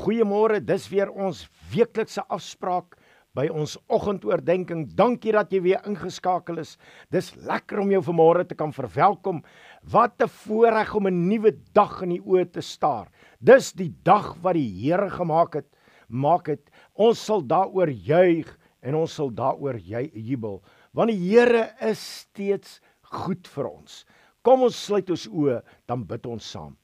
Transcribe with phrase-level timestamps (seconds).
[0.00, 1.42] Goeiemôre, dis weer ons
[1.74, 2.94] weeklikse afspraak
[3.36, 4.94] by ons oggendoordenkings.
[4.96, 6.78] Dankie dat jy weer ingeskakel is.
[7.12, 9.42] Dis lekker om jou vanmôre te kan verwelkom.
[9.84, 13.12] Wat 'n voorreg om 'n nuwe dag in die oë te staar.
[13.40, 15.68] Dis die dag wat die Here gemaak het.
[16.08, 16.70] Maak dit.
[16.94, 20.62] Ons sal daaroor juig en ons sal daaroor jubel,
[20.94, 24.06] want die Here is steeds goed vir ons.
[24.42, 26.76] Kom ons sluit ons oë, dan bid ons saam.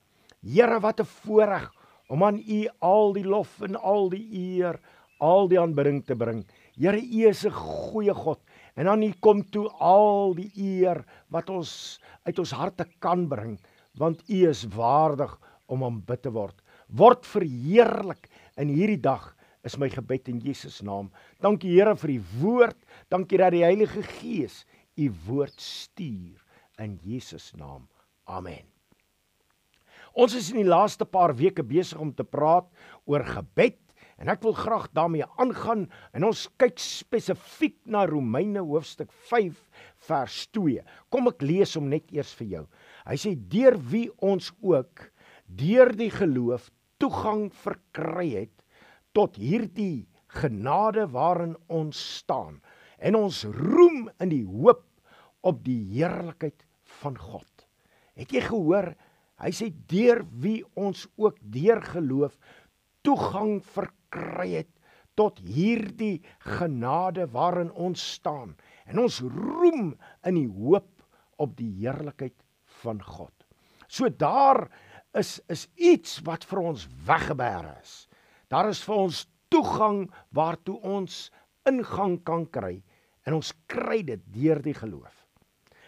[0.42, 1.72] Here, wat 'n voorreg
[2.08, 4.78] om aan U al die lof en al die eer,
[5.18, 6.44] al die aanbidding te bring.
[6.76, 8.40] Here, U is 'n goeie God
[8.76, 13.58] en aan U kom toe al die eer wat ons uit ons harte kan bring,
[13.98, 15.32] want U is waardig
[15.66, 16.62] om aanbid te word.
[16.88, 19.34] Word verheerlik in hierdie dag
[19.64, 21.10] is my gebed in Jesus naam.
[21.42, 22.78] Dankie Here vir U woord.
[23.10, 24.64] Dankie dat die Heilige Gees
[24.96, 26.38] U woord stuur
[26.78, 27.88] in Jesus naam.
[28.26, 28.75] Amen.
[30.16, 32.70] Ons is in die laaste paar weke besig om te praat
[33.04, 33.76] oor gebed
[34.16, 35.82] en ek wil graag daarmee aangaan
[36.16, 39.58] en ons kyk spesifiek na Romeine hoofstuk 5
[40.08, 40.80] vers 2.
[41.12, 42.64] Kom ek lees hom net eers vir jou.
[43.04, 45.04] Hy sê deur wie ons ook
[45.60, 48.64] deur die geloof toegang verkry het
[49.12, 52.62] tot hierdie genade waarin ons staan
[52.96, 54.86] en ons roem in die hoop
[55.44, 56.64] op die heerlikheid
[57.02, 57.68] van God.
[58.16, 58.94] Het jy gehoor
[59.42, 62.38] Hy sê deur wie ons ook deur geloof
[63.04, 64.72] toegang verkry het
[65.16, 68.54] tot hierdie genade waarin ons staan
[68.86, 69.94] en ons roem
[70.28, 70.90] in die hoop
[71.42, 72.36] op die heerlikheid
[72.82, 73.32] van God.
[73.88, 74.66] So daar
[75.16, 78.06] is is iets wat vir ons weggebêre is.
[78.52, 80.06] Daar is vir ons toegang
[80.36, 81.26] waartoe ons
[81.68, 82.80] ingang kan kry
[83.26, 85.15] en ons kry dit deur die geloof.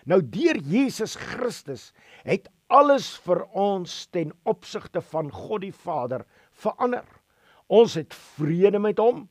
[0.07, 1.93] Nou deur Jesus Christus
[2.25, 7.07] het alles vir ons ten opsigte van God die Vader verander.
[7.69, 9.27] Ons het vrede met hom.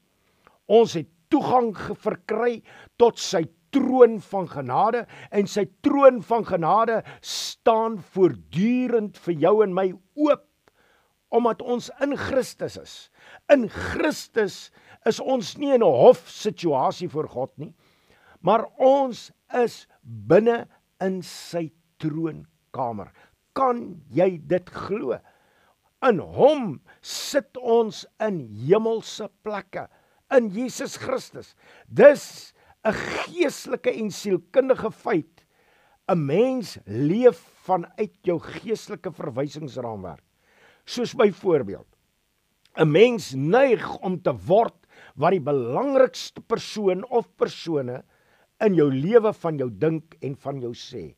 [0.67, 2.61] Ons het toegang verkry
[2.99, 5.03] tot sy troon van genade
[5.35, 10.45] en sy troon van genade staan voortdurend vir jou en my oop
[11.35, 12.93] omdat ons in Christus is.
[13.51, 14.69] In Christus
[15.07, 17.73] is ons nie in 'n hofsituasie voor God nie,
[18.39, 20.65] maar ons is binne
[21.03, 21.69] in sy
[22.01, 23.11] troonkamer.
[23.57, 25.17] Kan jy dit glo?
[26.05, 29.87] In hom sit ons in hemelse plekke
[30.35, 31.55] in Jesus Christus.
[31.89, 32.53] Dis
[32.85, 35.43] 'n geestelike en sielkundige feit.
[36.07, 40.23] 'n Mens leef vanuit jou geestelike verwysingsraamwerk.
[40.85, 41.87] Soos byvoorbeeld
[42.77, 44.75] 'n mens neig om te word
[45.15, 48.03] wat die belangrikste persoon of persone
[48.65, 51.15] in jou lewe van jou dink en van jou sê.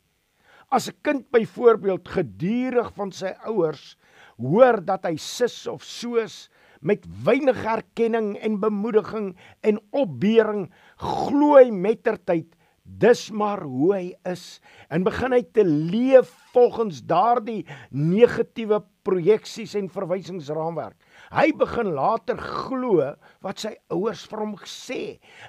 [0.71, 3.97] As 'n kind byvoorbeeld gedurig van sy ouers
[4.37, 6.49] hoor dat hy sis of soos
[6.81, 14.59] met weinig erkenning en bemoediging en opbeuring glo hy mettertyd dis maar hoe hy is
[14.89, 20.97] en begin hy te leef volgens daardie negatiewe projeksies en verwysingsraamwerk.
[21.29, 23.05] Hy begin later glo
[23.45, 25.01] wat sy ouers vir hom gesê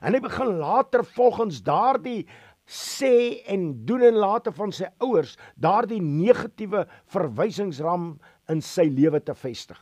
[0.04, 2.26] en hy begin later volgens daardie
[2.70, 8.12] sê en doen en late van sy ouers daardie negatiewe verwysingsram
[8.52, 9.78] in sy lewe te vestig.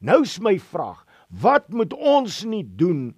[0.00, 1.02] Nou is my vraag,
[1.42, 3.12] wat moet ons nie doen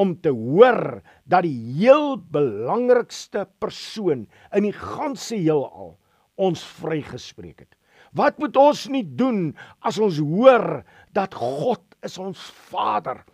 [0.00, 4.24] om te hoor dat die heel belangrikste persoon
[4.56, 5.96] in die ganse heelal
[6.40, 7.74] ons vrygespreek het?
[8.14, 9.48] Wat moet ons nie doen
[9.82, 10.84] as ons hoor
[11.16, 12.38] dat God is ons
[12.70, 13.24] Vader?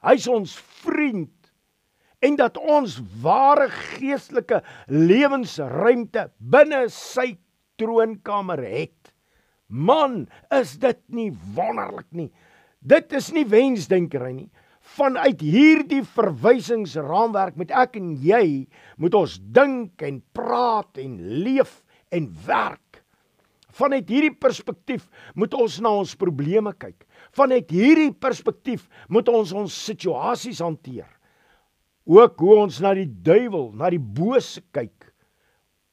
[0.00, 1.34] Hy's ons vriend
[2.24, 7.34] en dat ons ware geestelike lewensruimte binne sy
[7.80, 9.12] troonkamer het.
[9.68, 12.30] Man, is dit nie wonderlik nie?
[12.80, 14.50] Dit is nie wensdenkery nie.
[14.96, 18.66] Vanuit hierdie verwysingsraamwerk met ek en jy
[18.98, 22.89] moet ons dink en praat en leef en werk.
[23.80, 25.06] Vanuit hierdie perspektief
[25.38, 27.06] moet ons na ons probleme kyk.
[27.36, 31.08] Vanuit hierdie perspektief moet ons ons situasies hanteer.
[32.10, 35.08] Ook hoe ons na die duiwel, na die bose kyk.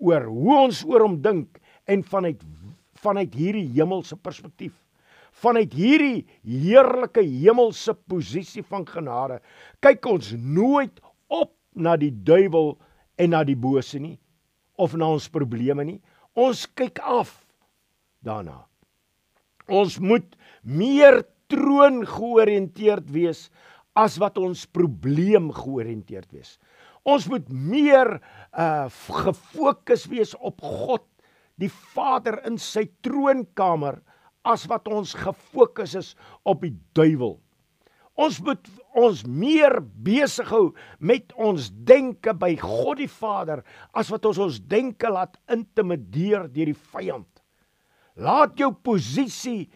[0.04, 2.42] Oor hoe ons oor hom dink en vanuit
[2.98, 4.74] vanuit hierdie hemelse perspektief.
[5.38, 9.38] Vanuit hierdie heerlike hemelse posisie van genade
[9.86, 10.98] kyk ons nooit
[11.30, 12.74] op na die duiwel
[13.22, 14.18] en na die bose nie
[14.82, 16.00] of na ons probleme nie.
[16.34, 17.36] Ons kyk af
[18.28, 18.66] daarna
[19.68, 21.22] ons moet meer
[21.52, 23.48] troon georiënteerd wees
[23.98, 26.58] as wat ons probleem georiënteerd wees.
[27.08, 28.18] Ons moet meer
[28.52, 28.88] uh
[29.26, 31.04] gefokus wees op God,
[31.58, 34.00] die Vader in sy troonkamer
[34.48, 36.14] as wat ons gefokus is
[36.48, 37.40] op die duiwel
[38.18, 39.76] Ons moet ons meer
[40.06, 43.62] besig hou met ons denke by God die Vader
[43.94, 47.30] as wat ons ons denke laat intimideer deur die vyand.
[48.18, 49.68] Laat jou posisie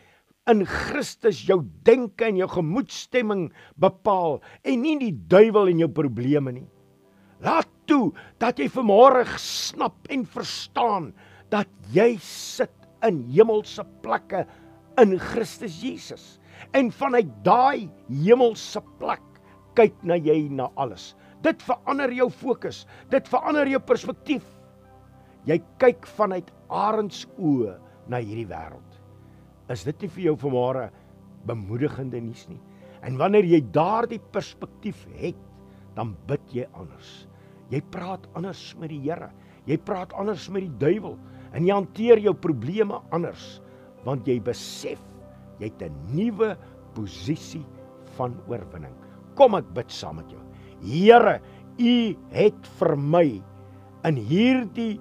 [0.49, 3.51] in Christus jou denke en jou gemoedstemming
[3.81, 6.65] bepaal en nie die duiwel en jou probleme nie.
[7.45, 8.09] Laat toe
[8.41, 11.11] dat jy vanmôre snap en verstaan
[11.53, 12.73] dat jy sit
[13.05, 14.47] in hemelse plekke
[15.01, 16.25] in Christus Jesus.
[16.77, 19.21] En vanuit daai hemelse plek
[19.77, 21.11] kyk na jy na alles.
[21.45, 24.45] Dit verander jou fokus, dit verander jou perspektief.
[25.45, 27.77] Jy kyk vanuit arendsoë
[28.07, 28.99] na hierdie wêreld.
[29.69, 30.89] Is dit nie vir jou vanmôre
[31.47, 32.59] bemoedigende nuus nie?
[33.01, 35.37] En wanneer jy daardie perspektief het,
[35.95, 37.25] dan bid jy anders.
[37.71, 39.31] Jy praat anders met die Here.
[39.69, 41.17] Jy praat anders met die duiwel
[41.51, 43.59] en jy hanteer jou probleme anders
[44.05, 45.01] want jy besef
[45.59, 46.55] jy het 'n nuwe
[46.95, 47.65] posisie
[48.17, 48.95] van oorwinning.
[49.35, 50.41] Kom ek bid saam met jou.
[50.81, 51.39] Here,
[51.79, 53.41] U het vir my
[54.05, 54.99] in hierdie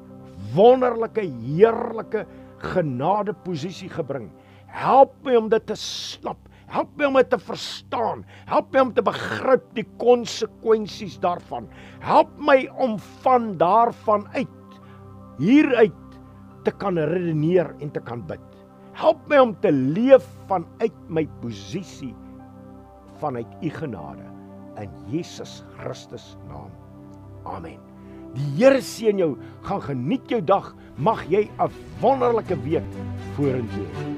[0.54, 2.26] wonderlike, heerlike
[2.62, 4.30] genade posisie gebring.
[4.70, 6.38] Help my om dit te snap.
[6.70, 8.22] Help my om dit te verstaan.
[8.46, 11.66] Help my om te begryp die konsekwensies daarvan.
[12.04, 14.56] Help my om van daarvan uit
[15.40, 15.96] hieruit
[16.64, 18.44] te kan redeneer en te kan bid.
[19.00, 22.14] Help my om te leef vanuit my posisie
[23.20, 24.26] vanuit u genade
[24.80, 26.70] in Jesus Christus naam.
[27.44, 27.80] Amen.
[28.34, 29.34] Die Here seën jou.
[29.66, 30.74] Gaan geniet jou dag.
[31.00, 31.70] Mag jy 'n
[32.02, 32.84] wonderlike week
[33.34, 34.09] vorentoe hê.